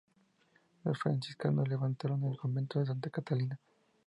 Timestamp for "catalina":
3.11-3.59